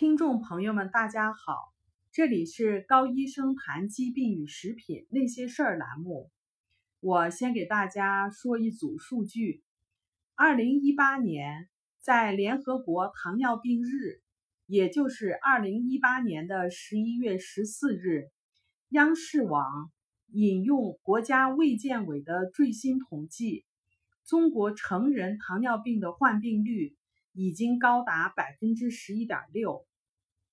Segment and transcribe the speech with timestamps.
[0.00, 1.74] 听众朋友们，大家好，
[2.10, 6.30] 这里是高医生谈疾病与食品那些事儿栏目。
[7.00, 9.62] 我先给大家说一组数据：
[10.34, 11.68] 二零一八年，
[11.98, 14.22] 在联合国糖尿病日，
[14.64, 18.30] 也就是二零一八年的十一月十四日，
[18.88, 19.92] 央视网
[20.32, 23.66] 引用国家卫健委的最新统计，
[24.24, 26.96] 中国成人糖尿病的患病率。
[27.32, 29.86] 已经高达百分之十一点六，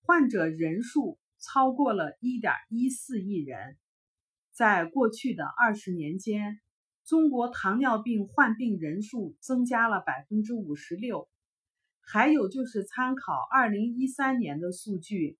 [0.07, 3.75] 患者人数超过了一点一四亿人。
[4.53, 6.61] 在过去的二十年间，
[7.03, 11.27] 中国糖尿病患病人数增加了百分之五十六。
[11.99, 15.38] 还有就是参考二零一三年的数据，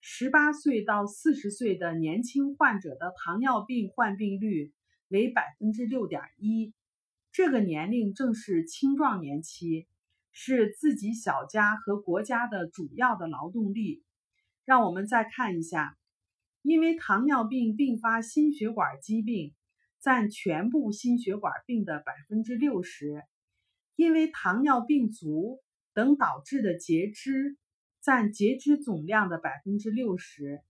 [0.00, 4.72] 十八岁到四十岁的年轻患者的糖尿病患病率
[5.06, 6.74] 为百分之六点一，
[7.30, 9.86] 这个年龄正是青壮年期。
[10.32, 14.02] 是自己小家和国家的主要的劳动力。
[14.64, 15.96] 让我们再看一下，
[16.62, 19.54] 因为糖尿病并发心血管疾病
[20.00, 23.22] 占全部心血管病的百分之六十，
[23.96, 25.60] 因为糖尿病足
[25.92, 27.56] 等导致的截肢
[28.00, 30.62] 占截肢总量的百分之六十，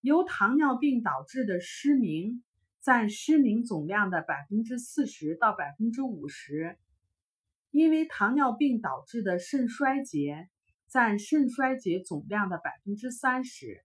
[0.00, 2.44] 由糖尿病导致的失明
[2.80, 6.78] 占失明总量的百分之四十到百分之五十。
[7.74, 10.48] 因为糖尿病导致的肾衰竭
[10.88, 13.84] 占肾衰竭总量的百分之三十，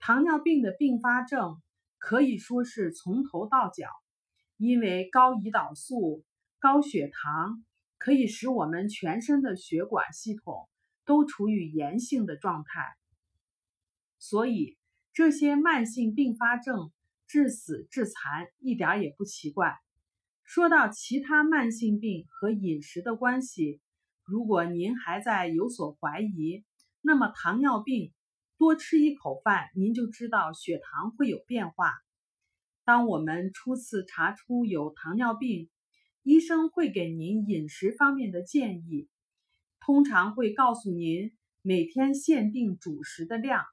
[0.00, 1.62] 糖尿病的并发症
[1.98, 3.86] 可以说是从头到脚。
[4.56, 6.24] 因为高胰岛素、
[6.58, 7.64] 高血糖
[7.98, 10.68] 可以使我们全身的血管系统
[11.04, 12.80] 都处于炎性的状态，
[14.18, 14.76] 所以
[15.12, 16.90] 这些慢性并发症
[17.28, 19.76] 致死致残一点也不奇怪。
[20.44, 23.80] 说到其他慢性病和饮食的关系，
[24.24, 26.64] 如果您还在有所怀疑，
[27.00, 28.12] 那么糖尿病
[28.58, 31.92] 多吃一口饭，您就知道血糖会有变化。
[32.84, 35.70] 当我们初次查出有糖尿病，
[36.22, 39.08] 医生会给您饮食方面的建议，
[39.80, 43.64] 通常会告诉您每天限定主食的量。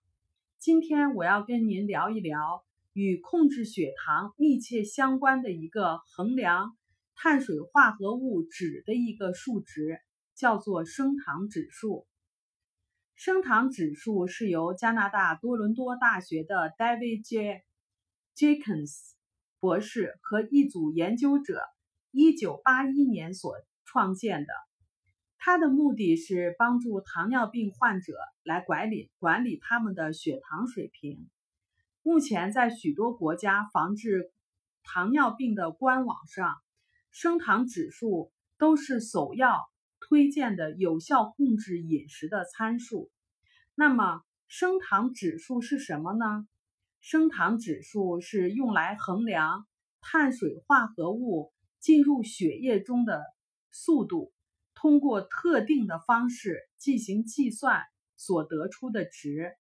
[0.58, 2.64] 今天我要跟您聊一聊。
[2.94, 6.76] 与控制血糖密切相关的一个衡量
[7.16, 10.00] 碳水化合物脂的一个数值，
[10.36, 12.06] 叫做升糖指数。
[13.16, 17.64] 升糖指数是由加拿大多伦多大学的 David J.
[18.36, 19.12] Jacobs
[19.60, 21.62] 博士和一组研究者
[22.12, 23.54] 1981年所
[23.86, 24.54] 创建的。
[25.38, 31.30] 它的目的是帮助糖尿病患者来管理管理他们的血糖水平。
[32.04, 34.32] 目前，在许多国家防治
[34.84, 36.56] 糖尿病的官网上，
[37.12, 39.60] 升糖指数都是首要
[40.00, 43.12] 推荐的有效控制饮食的参数。
[43.76, 46.48] 那么，升糖指数是什么呢？
[47.02, 49.68] 升糖指数是用来衡量
[50.02, 53.24] 碳水化合物进入血液中的
[53.70, 54.34] 速度，
[54.74, 57.84] 通过特定的方式进行计算
[58.18, 59.56] 所得出的值。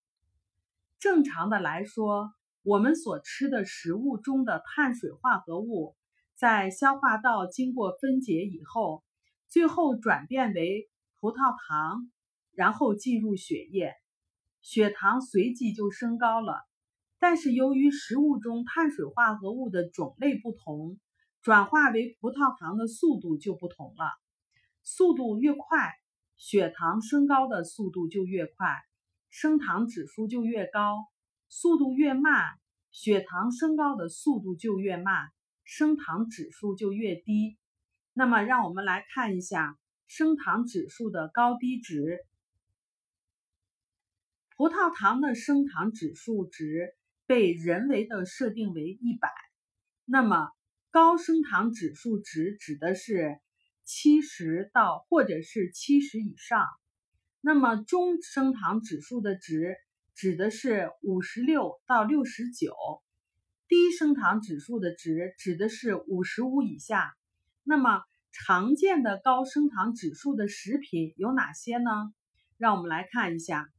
[1.01, 2.31] 正常的来说，
[2.62, 5.95] 我们所吃的食物中的碳水化合物，
[6.35, 9.03] 在消化道经过分解以后，
[9.47, 12.12] 最后转变为葡萄糖，
[12.53, 13.95] 然后进入血液，
[14.62, 16.62] 血糖随即就升高了。
[17.18, 21.00] 但是由于食物中碳水化合物的种类不同，
[21.41, 24.06] 转化为葡萄糖的速度就不同了。
[24.83, 25.95] 速度越快，
[26.38, 28.68] 血糖升高的速度就越快，
[29.31, 31.08] 升糖指数就越高。
[31.50, 32.53] 速度越慢，
[32.92, 35.30] 血糖升高的速度就越慢，
[35.64, 37.58] 升糖指数就越低。
[38.14, 39.78] 那么，让我们来看一下
[40.08, 42.19] 升糖指数的高低值。
[44.56, 46.94] 葡萄糖的升糖指数值
[47.25, 49.30] 被人为的设定为一百，
[50.06, 50.52] 那么
[50.90, 53.40] 高升糖指数值指的是
[53.84, 56.66] 七十到或者是七十以上，
[57.41, 59.75] 那么中升糖指数的值。
[60.13, 62.75] 指的是五十六到六十九，
[63.68, 67.15] 低升糖指数的值指的是五十五以下。
[67.63, 72.13] 那么常见的高升糖指数的食品有哪些呢？
[72.57, 73.69] 让我们来看一下，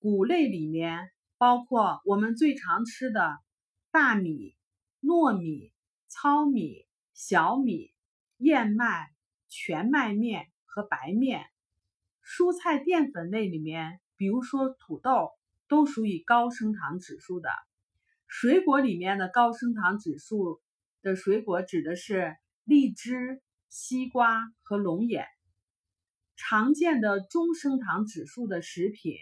[0.00, 3.38] 谷类里面包括我们最常吃的
[3.92, 4.56] 大米、
[5.02, 5.72] 糯米、
[6.08, 7.92] 糙米、小米、
[8.38, 9.10] 燕麦、
[9.48, 11.44] 全麦面和白面。
[12.30, 15.30] 蔬菜淀粉类里面，比如说土豆。
[15.70, 17.48] 都属于高升糖指数的
[18.26, 20.60] 水果里面的高升糖指数
[21.00, 25.26] 的水果指的是荔枝、西瓜和龙眼。
[26.34, 29.14] 常见的中升糖指数的食品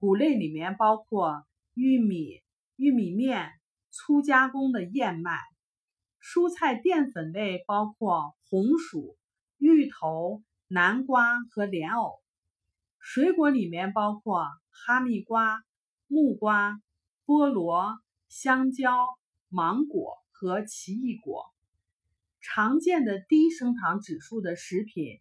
[0.00, 2.42] 谷类里面包括玉米、
[2.74, 3.52] 玉米面、
[3.92, 5.38] 粗加工的燕麦；
[6.20, 9.16] 蔬菜淀粉类包括红薯、
[9.58, 12.20] 芋头、南瓜和莲藕；
[13.06, 15.62] 水果里面包括哈密瓜、
[16.06, 16.80] 木瓜、
[17.26, 17.98] 菠萝、
[18.30, 18.96] 香蕉、
[19.50, 21.44] 芒果和奇异果。
[22.40, 25.20] 常见的低升糖指数的食品，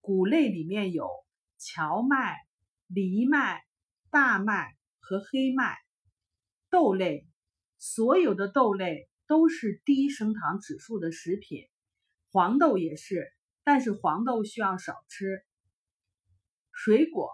[0.00, 1.08] 谷类里面有
[1.56, 2.36] 荞麦、
[2.88, 3.62] 藜麦、
[4.10, 5.78] 大麦和黑麦。
[6.68, 7.28] 豆类，
[7.78, 11.68] 所有的豆类都是低升糖指数的食品，
[12.32, 15.44] 黄豆也是，但是黄豆需要少吃。
[16.82, 17.28] 水果，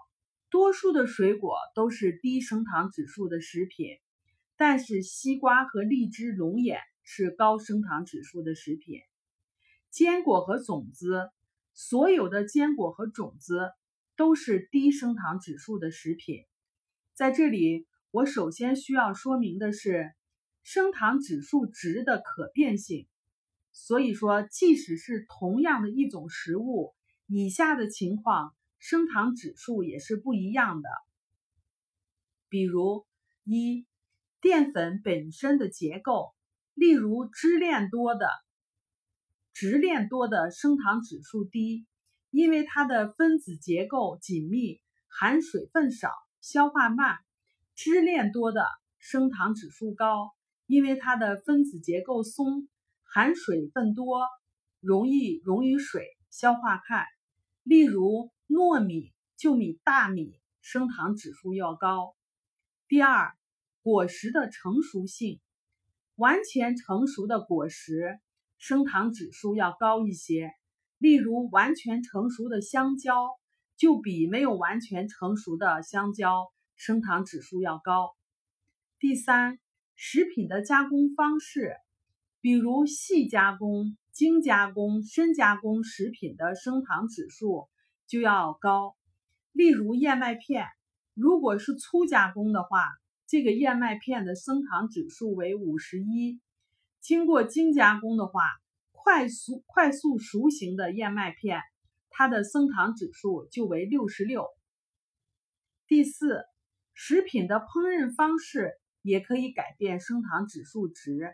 [0.49, 3.87] 多数的水果都是低升糖指数的食品，
[4.57, 8.99] 但是西瓜和荔枝、龙眼是高升糖指数的食品。
[9.89, 11.29] 坚果和种子，
[11.73, 13.71] 所有的坚果和种子
[14.17, 16.43] 都是低升糖指数的食品。
[17.13, 20.11] 在这里，我首先需要说明的是
[20.61, 23.07] 升糖指数值的可变性。
[23.71, 26.93] 所以说，即使是同样的一种食物，
[27.27, 30.89] 以下的情况升糖指数也是不一样的。
[32.49, 33.05] 比如，
[33.43, 33.85] 一
[34.41, 36.33] 淀粉本身的结构，
[36.73, 38.27] 例如支链多的。
[39.53, 41.87] 直链多的升糖指数低，
[42.29, 47.15] 因为它的分子结构紧密，含水分少，消化慢；
[47.73, 48.63] 支链多的
[48.99, 50.31] 升糖指数高，
[50.67, 52.69] 因为它的分子结构松，
[53.01, 54.27] 含水分多，
[54.79, 57.07] 容易溶于水，消化快。
[57.63, 62.15] 例如糯米、就比、大米升糖指数要高。
[62.87, 63.35] 第二，
[63.81, 65.39] 果实的成熟性，
[66.15, 68.19] 完全成熟的果实。
[68.57, 70.51] 升糖指数要高一些，
[70.97, 73.13] 例如完全成熟的香蕉
[73.75, 78.15] 就比没有完全成熟的香蕉升糖指数要高。
[78.97, 79.59] 第三，
[79.95, 81.75] 食品的加工方式，
[82.41, 87.69] 比如细加工、精加工、深加工食品的升糖指数
[88.07, 88.95] 就要高。
[89.51, 90.65] 例如燕麦片，
[91.13, 92.87] 如果是粗加工的话，
[93.27, 96.39] 这个燕麦片的升糖指数为五十一。
[97.01, 98.41] 经过精加工的话，
[98.91, 101.61] 快速快速熟型的燕麦片，
[102.09, 104.45] 它的升糖指数就为六十六。
[105.87, 106.43] 第四，
[106.93, 111.33] 食品的烹饪方式也可以改变升糖指数值。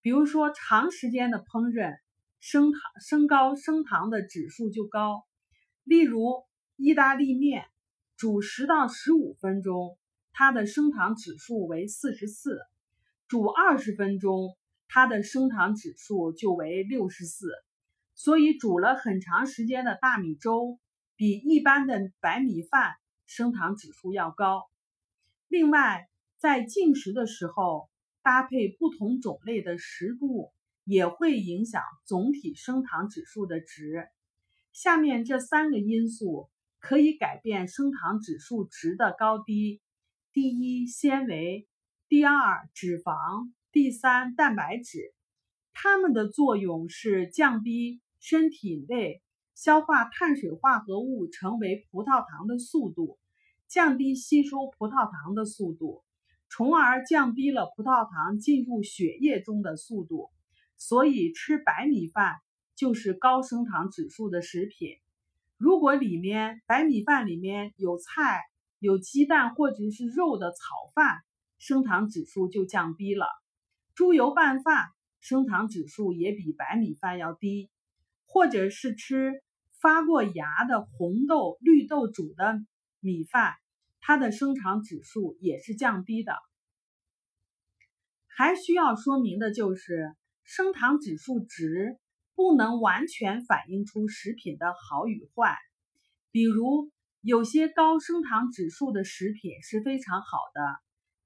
[0.00, 1.96] 比如说，长时间的烹饪，
[2.38, 5.25] 升糖升高升糖的指数就高。
[5.86, 6.42] 例如，
[6.74, 7.64] 意大利面
[8.16, 9.96] 煮十到十五分钟，
[10.32, 12.50] 它的升糖指数为四十四；
[13.28, 14.56] 煮二十分钟。
[14.88, 17.50] 它的升糖指数就为六十四，
[18.14, 20.78] 所以煮了很长时间的大米粥
[21.16, 22.94] 比一般的白米饭
[23.26, 24.62] 升糖指数要高。
[25.48, 26.08] 另外，
[26.38, 27.88] 在进食的时候
[28.22, 30.52] 搭配不同种类的食物
[30.84, 34.06] 也会影响总体升糖指数的值。
[34.76, 36.50] 下面这三个因素
[36.80, 39.80] 可以改变升糖指数值的高低：
[40.34, 41.66] 第一，纤维；
[42.10, 43.50] 第二，脂肪。
[43.72, 45.14] 第三，蛋白质，
[45.72, 49.22] 它们的作用是降低身体内
[49.54, 53.18] 消化碳水化合物成为葡萄糖的速度，
[53.66, 56.04] 降低吸收葡萄糖的速度，
[56.50, 60.28] 从而降低了葡萄糖进入血液中的速度。
[60.76, 62.42] 所以吃白米饭
[62.76, 64.98] 就是高升糖指数的食品。
[65.56, 68.42] 如果里面白米饭里面有菜、
[68.78, 70.56] 有鸡蛋或者是肉的炒
[70.94, 71.22] 饭，
[71.58, 73.26] 升糖指数就降低了。
[73.94, 74.88] 猪油拌饭
[75.20, 77.70] 升糖指数也比白米饭要低，
[78.26, 79.42] 或者是吃
[79.80, 82.60] 发过芽的红豆、绿豆煮的
[83.00, 83.54] 米饭，
[84.00, 86.34] 它的升糖指数也是降低的。
[88.26, 90.14] 还需要说明的就是，
[90.44, 91.98] 升糖指数值
[92.36, 95.56] 不能完全反映出食品的好与坏。
[96.30, 100.60] 比如，有些高升糖指数的食品是非常好的，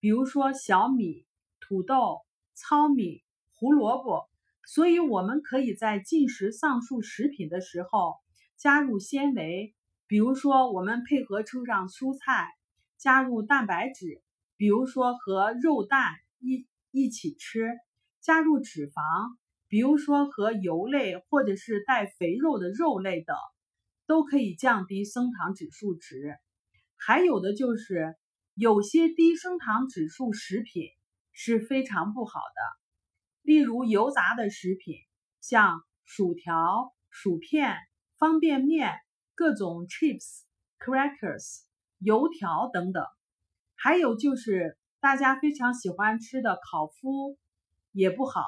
[0.01, 1.27] 比如说小米、
[1.61, 2.21] 土豆。
[2.63, 3.23] 糙米、
[3.55, 4.29] 胡萝卜，
[4.67, 8.17] 所以我们可以在进食上述食品的时候
[8.59, 9.75] 加入纤维，
[10.07, 12.51] 比如说我们配合吃上蔬菜，
[12.99, 14.23] 加入蛋白质，
[14.59, 17.79] 比如说和肉蛋一一起吃，
[18.21, 19.03] 加入脂肪，
[19.71, 23.35] 比如说和油类或者是带肥肉的肉类等，
[24.07, 26.37] 都可以降低升糖指数值。
[26.97, 28.15] 还有的就是
[28.53, 30.91] 有些低升糖指数食品。
[31.33, 32.61] 是非常不好的，
[33.41, 34.97] 例如油炸的食品，
[35.41, 37.77] 像薯条、薯片、
[38.19, 38.93] 方便面、
[39.35, 40.43] 各种 chips、
[40.79, 41.63] crackers、
[41.99, 43.07] 油条等等。
[43.75, 47.39] 还有就是大家非常喜欢吃的烤麸
[47.91, 48.43] 也不好，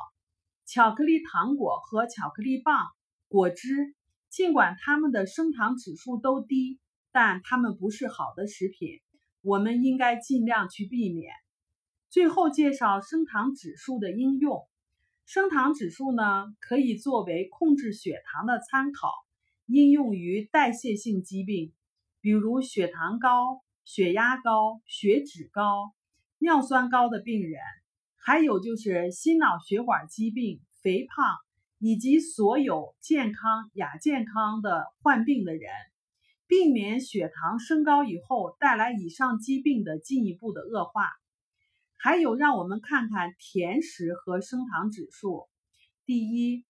[0.64, 2.87] 巧克力糖果和巧克力棒、
[3.28, 3.95] 果汁，
[4.31, 6.78] 尽管它们的升糖指数都低，
[7.11, 9.00] 但它们不是好的食品，
[9.42, 11.33] 我们应该尽量去避免。
[12.09, 14.66] 最后介绍升糖指数的应用。
[15.25, 19.09] 升糖指数呢，可以作为控制血糖的参考，
[19.66, 21.73] 应用于代谢性疾病，
[22.21, 25.92] 比如血糖高、血压高、血脂高、
[26.38, 27.61] 尿酸高的病人，
[28.24, 31.36] 还有就是心脑血管疾病、肥胖
[31.80, 35.68] 以及所有健康亚健康的患病的人，
[36.46, 41.10] 避免血糖升高以后带来以上疾病的进一步的恶化。
[41.98, 45.48] 还有，让我们看看甜食和升糖指数。
[46.06, 46.64] 第一，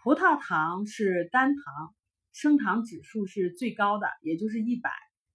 [0.00, 1.94] 葡萄糖是单糖，
[2.32, 4.90] 升糖指数是最高的，也就是一百，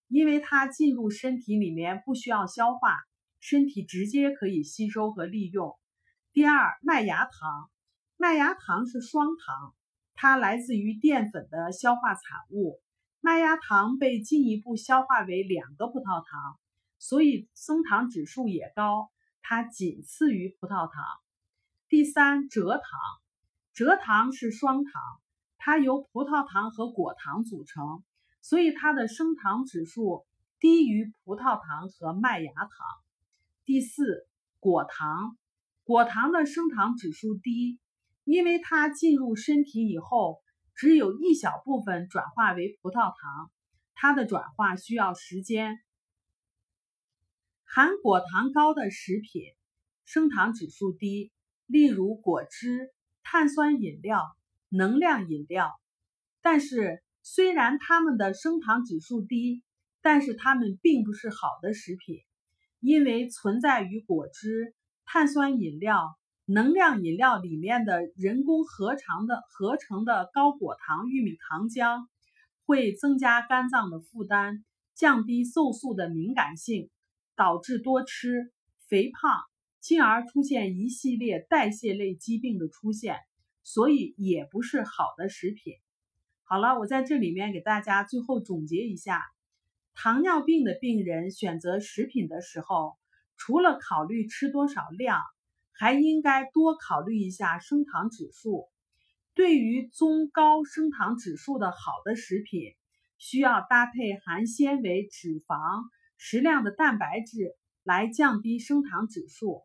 [0.07, 2.97] 因为它进入身体里面不需要消化，
[3.49, 5.79] 身体直接可以吸收和利用。
[6.33, 7.69] 第二，麦芽糖，
[8.17, 9.73] 麦芽糖是双糖，
[10.15, 12.81] 它来自于淀粉的消化产物，
[13.21, 16.59] 麦芽糖被进一步消化为两个葡萄糖。
[16.99, 19.09] 所以升糖指数也高，
[19.41, 21.05] 它仅次于葡萄糖。
[21.87, 22.83] 第三，蔗糖，
[23.73, 24.91] 蔗糖是双糖，
[25.57, 28.03] 它由葡萄糖和果糖组成，
[28.41, 30.25] 所以它的升糖指数
[30.59, 32.69] 低于葡萄糖和麦芽糖。
[33.67, 34.25] 第四，
[34.61, 35.37] 果糖，
[35.83, 37.81] 果糖的升糖指数低，
[38.23, 40.39] 因为它进入身体以后，
[40.73, 43.51] 只有一小部分转化为葡萄糖，
[43.93, 45.79] 它的转化需要时间。
[47.65, 49.43] 含果糖高的食品，
[50.05, 51.33] 升糖指数低，
[51.65, 54.23] 例如果汁、碳酸饮料、
[54.69, 55.73] 能量饮料。
[56.39, 59.61] 但是，虽然它们的升糖指数低，
[60.01, 62.21] 但是它们并不是好的食品，
[62.79, 64.73] 因为存在于果汁、
[65.05, 72.05] 碳酸饮料、能量饮料里面的人工合成的合成的高果糖玉米糖浆，
[72.65, 74.63] 会增加肝脏的负担，
[74.95, 76.89] 降低瘦素的敏感性。
[77.39, 78.51] 导致多吃、
[78.89, 79.31] 肥胖，
[79.79, 83.19] 进而出现一系列代谢类疾病的出现，
[83.61, 85.75] 所以也不是好的食品。
[86.41, 89.21] 好了，我在这里面给大家最后总结一下：
[89.99, 92.93] 糖尿病的病人选择食品的时候，
[93.35, 95.19] 除了考虑吃多少量，
[95.71, 98.67] 还应该多考虑一下升糖指数。
[99.33, 102.75] 对于中高升糖指数的好的食品，
[103.17, 105.57] 需要搭配含纤维、脂肪。
[106.15, 109.63] 适量的蛋白质来降低升糖指数。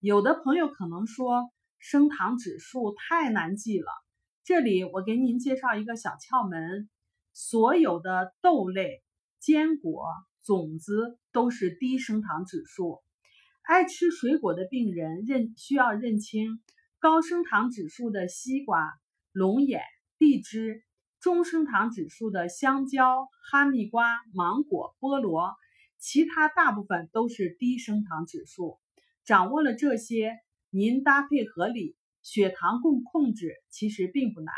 [0.00, 3.86] 有的朋友可能说升糖指数太难记了，
[4.42, 6.90] 这里我给您介绍一个小窍门：
[7.32, 9.03] 所有的豆类、
[9.44, 10.06] 坚果、
[10.42, 13.02] 种子都是低升糖指数。
[13.60, 16.62] 爱吃水果的病人认需要认清
[16.98, 18.90] 高升糖指数的西瓜、
[19.32, 19.82] 龙眼、
[20.16, 20.82] 荔枝，
[21.20, 25.54] 中升糖指数的香蕉、哈密瓜、芒果、菠萝。
[25.98, 28.78] 其他大部分都是低升糖指数，
[29.26, 30.38] 掌握了这些，
[30.70, 34.54] 您搭配合理，血糖控控制其实并不难。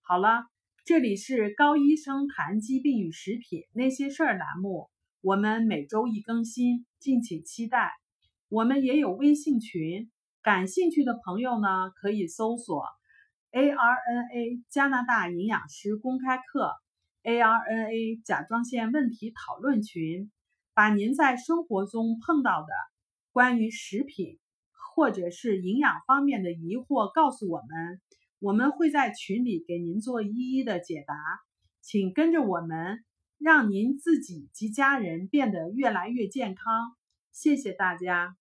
[0.00, 0.44] 好了，
[0.84, 7.92] 这里是高医生谈疾病与食品那些事儿栏目，我们每周一更新，敬请期待。
[8.48, 10.10] 我们也有微信群，
[10.42, 12.84] 感兴趣的朋友呢可以搜索
[13.52, 16.74] ARNA 加拿大营养师公开课
[17.22, 20.32] ，ARNA 甲状腺问题讨论群。
[20.74, 22.68] 把您在生活中碰到的
[23.30, 24.38] 关于食品
[24.94, 28.00] 或者是营养方面的疑惑告诉我们，
[28.42, 31.14] 我们会在群里给您做一一的解答。
[31.80, 33.04] 请跟着我们，
[33.38, 36.96] 让您自己及家人变得越来越健康。
[37.30, 38.36] 谢谢大家。